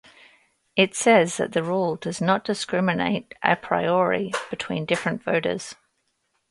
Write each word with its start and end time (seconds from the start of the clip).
It 0.75 0.95
says 0.95 1.37
that 1.37 1.51
the 1.51 1.61
rule 1.61 1.95
does 1.95 2.19
not 2.19 2.43
discriminate 2.43 3.35
apriori 3.45 4.33
between 4.49 4.83
different 4.87 5.21
voters. 5.21 5.75